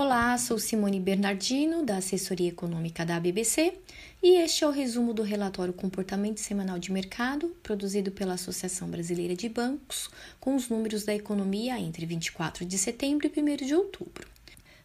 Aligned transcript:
Olá, 0.00 0.38
sou 0.38 0.60
Simone 0.60 1.00
Bernardino, 1.00 1.84
da 1.84 1.96
Assessoria 1.96 2.50
Econômica 2.50 3.04
da 3.04 3.18
BBC, 3.18 3.74
e 4.22 4.36
este 4.36 4.62
é 4.62 4.66
o 4.68 4.70
resumo 4.70 5.12
do 5.12 5.24
relatório 5.24 5.72
Comportamento 5.72 6.38
Semanal 6.38 6.78
de 6.78 6.92
Mercado, 6.92 7.48
produzido 7.64 8.12
pela 8.12 8.34
Associação 8.34 8.88
Brasileira 8.88 9.34
de 9.34 9.48
Bancos, 9.48 10.08
com 10.38 10.54
os 10.54 10.68
números 10.68 11.04
da 11.04 11.12
economia 11.12 11.80
entre 11.80 12.06
24 12.06 12.64
de 12.64 12.78
setembro 12.78 13.26
e 13.26 13.40
1 13.40 13.66
de 13.66 13.74
outubro. 13.74 14.28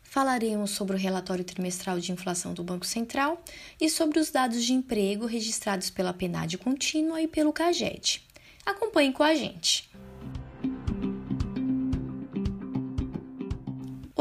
Falaremos 0.02 0.72
sobre 0.72 0.96
o 0.96 1.00
relatório 1.00 1.44
trimestral 1.44 2.00
de 2.00 2.12
inflação 2.12 2.56
do 2.56 2.64
Banco 2.64 2.88
Central 2.88 3.40
e 3.80 3.92
sobre 3.92 4.18
os 4.18 4.32
dados 4.32 4.64
de 4.64 4.74
emprego 4.74 5.28
registrados 5.28 5.92
pela 5.92 6.12
PNAD 6.12 6.58
contínua 6.58 7.22
e 7.22 7.28
pelo 7.28 7.54
CAGED. 7.54 8.24
Acompanhe 8.66 9.14
com 9.14 9.22
a 9.22 9.36
gente. 9.36 9.94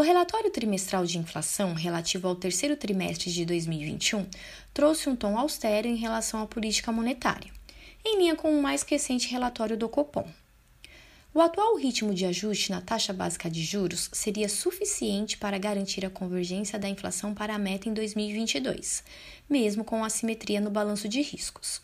O 0.02 0.04
relatório 0.04 0.50
trimestral 0.50 1.06
de 1.06 1.16
inflação 1.16 1.74
relativo 1.74 2.26
ao 2.26 2.34
terceiro 2.34 2.76
trimestre 2.76 3.30
de 3.30 3.46
2021 3.46 4.26
trouxe 4.74 5.08
um 5.08 5.14
tom 5.14 5.38
austero 5.38 5.86
em 5.86 5.94
relação 5.94 6.42
à 6.42 6.46
política 6.48 6.90
monetária, 6.90 7.52
em 8.04 8.18
linha 8.18 8.34
com 8.34 8.52
o 8.52 8.60
mais 8.60 8.82
recente 8.82 9.30
relatório 9.30 9.76
do 9.76 9.88
Copom. 9.88 10.28
O 11.32 11.40
atual 11.40 11.76
ritmo 11.76 12.12
de 12.12 12.26
ajuste 12.26 12.72
na 12.72 12.80
taxa 12.80 13.12
básica 13.12 13.48
de 13.48 13.62
juros 13.62 14.10
seria 14.12 14.48
suficiente 14.48 15.38
para 15.38 15.56
garantir 15.56 16.04
a 16.04 16.10
convergência 16.10 16.80
da 16.80 16.88
inflação 16.88 17.32
para 17.32 17.54
a 17.54 17.58
meta 17.58 17.88
em 17.88 17.94
2022, 17.94 19.04
mesmo 19.48 19.84
com 19.84 20.04
assimetria 20.04 20.60
no 20.60 20.68
balanço 20.68 21.08
de 21.08 21.22
riscos. 21.22 21.80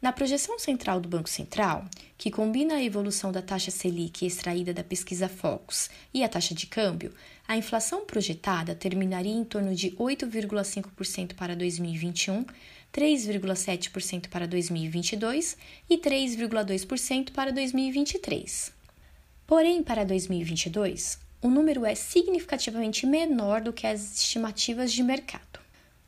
Na 0.00 0.12
projeção 0.12 0.58
central 0.58 1.00
do 1.00 1.08
Banco 1.08 1.28
Central, 1.28 1.86
que 2.18 2.30
combina 2.30 2.74
a 2.74 2.82
evolução 2.82 3.32
da 3.32 3.40
taxa 3.40 3.70
Selic 3.70 4.26
extraída 4.26 4.74
da 4.74 4.84
pesquisa 4.84 5.26
Focus 5.26 5.88
e 6.12 6.22
a 6.22 6.28
taxa 6.28 6.54
de 6.54 6.66
câmbio, 6.66 7.14
a 7.48 7.56
inflação 7.56 8.04
projetada 8.04 8.74
terminaria 8.74 9.32
em 9.32 9.42
torno 9.42 9.74
de 9.74 9.92
8,5% 9.92 11.34
para 11.34 11.56
2021, 11.56 12.44
3,7% 12.92 14.28
para 14.28 14.46
2022 14.46 15.56
e 15.88 15.96
3,2% 15.96 17.32
para 17.32 17.50
2023. 17.50 18.72
Porém, 19.46 19.82
para 19.82 20.04
2022, 20.04 21.18
o 21.40 21.48
número 21.48 21.86
é 21.86 21.94
significativamente 21.94 23.06
menor 23.06 23.62
do 23.62 23.72
que 23.72 23.86
as 23.86 24.18
estimativas 24.18 24.92
de 24.92 25.02
mercado. 25.02 25.45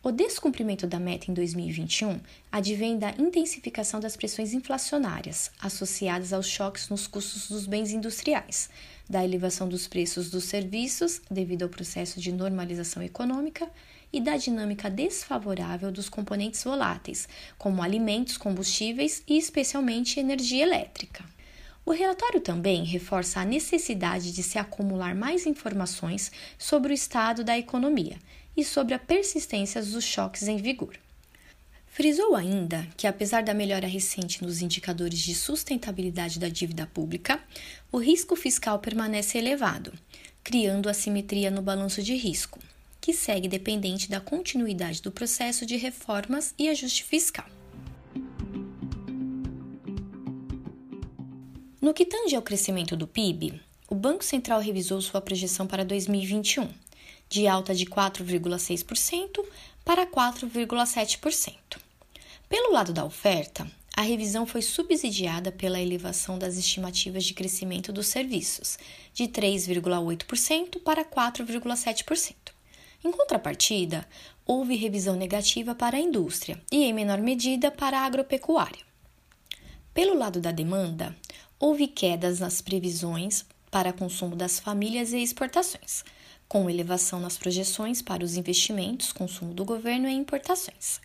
O 0.01 0.13
descumprimento 0.13 0.87
da 0.87 1.01
meta 1.01 1.29
em 1.29 1.35
2021 1.35 2.21
advém 2.53 2.97
da 2.97 3.11
intensificação 3.19 3.99
das 3.99 4.17
pressões 4.17 4.55
inflacionárias 4.55 5.51
associadas 5.61 6.33
aos 6.33 6.47
choques 6.47 6.89
nos 6.89 7.09
custos 7.09 7.49
dos 7.49 7.67
bens 7.67 7.91
industriais, 7.91 8.71
da 9.11 9.25
elevação 9.25 9.69
dos 9.69 9.89
preços 9.89 10.31
dos 10.31 10.45
serviços 10.45 11.21
devido 11.29 11.65
ao 11.65 11.69
processo 11.69 12.21
de 12.21 12.31
normalização 12.31 13.03
econômica 13.03 13.69
e 14.13 14.21
da 14.21 14.37
dinâmica 14.37 14.89
desfavorável 14.89 15.91
dos 15.91 16.09
componentes 16.09 16.63
voláteis, 16.63 17.29
como 17.59 17.83
alimentos, 17.83 18.37
combustíveis 18.37 19.25
e 19.27 19.37
especialmente 19.37 20.21
energia 20.21 20.63
elétrica. 20.63 21.25
O 21.85 21.91
relatório 21.91 22.41
também 22.41 22.85
reforça 22.85 23.41
a 23.41 23.45
necessidade 23.45 24.31
de 24.33 24.45
se 24.45 24.59
acumular 24.59 25.15
mais 25.17 25.45
informações 25.45 26.31
sobre 26.57 26.93
o 26.93 26.95
estado 26.95 27.43
da 27.43 27.59
economia 27.59 28.17
e 28.59 28.65
sobre 28.65 28.93
a 28.93 28.99
persistência 28.99 29.81
dos 29.81 30.03
choques 30.05 30.49
em 30.49 30.57
vigor. 30.57 30.99
Frisou 31.87 32.35
ainda 32.35 32.89
que, 32.97 33.07
apesar 33.07 33.45
da 33.45 33.55
melhora 33.55 33.87
recente 33.87 34.43
nos 34.43 34.61
indicadores 34.61 35.21
de 35.21 35.33
sustentabilidade 35.33 36.41
da 36.41 36.49
dívida 36.49 36.85
pública, 36.85 37.41
o 37.93 37.99
risco 37.99 38.35
fiscal 38.35 38.81
permanece 38.81 39.39
elevado, 39.39 39.93
criando 40.43 40.89
assimetria 40.89 41.53
no 41.53 41.63
balanço 41.63 42.03
de 42.03 42.17
risco, 42.17 42.59
que 43.01 43.13
segue 43.13 43.47
dependente 43.47 44.11
da 44.11 44.21
continuidade 44.21 45.03
do 45.03 45.13
processo 45.13 45.65
de 45.65 45.77
reformas 45.77 46.53
e 46.59 46.69
ajuste 46.69 47.05
fiscal. 47.05 47.47
No 51.81 51.95
que 51.95 52.05
tange 52.05 52.35
ao 52.35 52.43
crescimento 52.43 52.97
do 52.97 53.07
PIB, 53.07 53.61
o 53.89 53.95
Banco 53.95 54.25
Central 54.25 54.61
revisou 54.61 55.01
sua 55.01 55.21
projeção 55.21 55.65
para 55.65 55.85
2021 55.85 56.69
de 57.29 57.47
alta 57.47 57.75
de 57.75 57.87
4,6% 57.87 59.45
para 59.85 60.07
4,7%. 60.07 61.55
Pelo 62.49 62.73
lado 62.73 62.93
da 62.93 63.05
oferta, 63.05 63.71
a 63.97 64.03
revisão 64.03 64.47
foi 64.47 64.63
subsidiada 64.63 65.51
pela 65.51 65.81
elevação 65.81 66.39
das 66.39 66.57
estimativas 66.57 67.25
de 67.25 67.35
crescimento 67.35 67.93
dos 67.93 68.07
serviços, 68.07 68.79
de 69.13 69.25
3,8% 69.25 70.81
para 70.83 71.05
4,7%. 71.05 72.35
Em 73.05 73.11
contrapartida, 73.11 74.09
houve 74.47 74.77
revisão 74.77 75.17
negativa 75.17 75.75
para 75.75 75.97
a 75.97 76.01
indústria 76.01 76.61
e, 76.73 76.85
em 76.85 76.93
menor 76.93 77.19
medida, 77.19 77.71
para 77.71 77.99
a 77.99 78.05
agropecuária. 78.05 78.87
Pelo 79.93 80.17
lado 80.17 80.41
da 80.41 80.53
demanda, 80.53 81.17
houve 81.59 81.89
quedas 81.89 82.39
nas 82.41 82.61
previsões 82.61 83.45
para 83.71 83.93
consumo 83.93 84.37
das 84.37 84.61
famílias 84.61 85.13
e 85.13 85.19
exportações, 85.19 86.05
com 86.49 86.71
elevação 86.71 87.21
nas 87.21 87.37
projeções 87.37 88.01
para 88.01 88.25
os 88.25 88.37
investimentos, 88.37 89.13
consumo 89.13 89.53
do 89.53 89.65
governo 89.65 90.09
e 90.09 90.13
importações. 90.13 91.01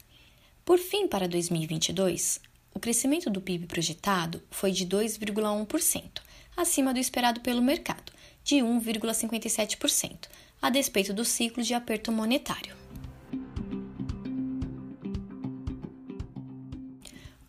Por 0.64 0.80
fim, 0.80 1.08
para 1.08 1.28
2022, 1.28 2.40
o 2.74 2.80
crescimento 2.80 3.30
do 3.30 3.42
PIB 3.42 3.68
projetado 3.68 4.42
foi 4.50 4.72
de 4.72 4.88
2,1%, 4.88 6.22
acima 6.56 6.94
do 6.94 7.00
esperado 7.00 7.42
pelo 7.42 7.62
mercado, 7.62 8.14
de 8.44 8.56
1,57%, 8.56 10.30
a 10.62 10.70
despeito 10.70 11.14
do 11.14 11.26
ciclo 11.26 11.62
de 11.62 11.74
aperto 11.74 12.12
monetário. 12.12 12.75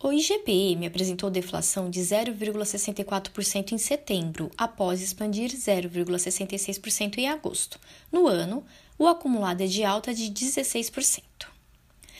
O 0.06 0.12
IGPM 0.12 0.86
apresentou 0.86 1.30
deflação 1.30 1.88
de 1.88 1.98
0,64% 1.98 3.72
em 3.72 3.78
setembro, 3.78 4.50
após 4.54 5.00
expandir 5.00 5.50
0,66% 5.50 7.16
em 7.16 7.30
agosto. 7.30 7.80
No 8.12 8.28
ano, 8.28 8.62
o 8.98 9.08
acumulado 9.08 9.62
é 9.62 9.66
de 9.66 9.82
alta 9.82 10.12
de 10.12 10.30
16%. 10.30 11.22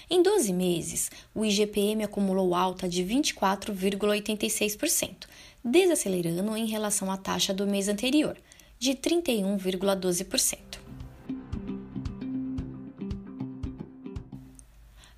Em 0.08 0.22
12 0.22 0.50
meses, 0.54 1.10
o 1.34 1.44
IGPM 1.44 2.04
acumulou 2.04 2.54
alta 2.54 2.88
de 2.88 3.04
24,86%, 3.04 5.26
desacelerando 5.62 6.56
em 6.56 6.64
relação 6.64 7.10
à 7.10 7.18
taxa 7.18 7.52
do 7.52 7.66
mês 7.66 7.86
anterior, 7.86 8.34
de 8.78 8.94
31,12%. 8.94 10.73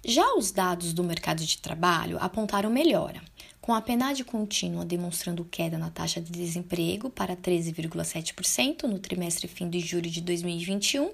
Já 0.09 0.37
os 0.37 0.53
dados 0.53 0.93
do 0.93 1.03
mercado 1.03 1.45
de 1.45 1.59
trabalho 1.59 2.17
apontaram 2.21 2.71
melhora, 2.71 3.21
com 3.61 3.75
a 3.75 3.83
PNAD 3.83 4.23
contínua 4.23 4.85
demonstrando 4.85 5.45
queda 5.45 5.77
na 5.77 5.91
taxa 5.91 6.21
de 6.21 6.31
desemprego 6.31 7.11
para 7.11 7.35
13,7% 7.35 8.85
no 8.85 9.01
trimestre 9.01 9.49
fim 9.49 9.69
de 9.69 9.81
julho 9.81 10.09
de 10.09 10.21
2021 10.21 11.11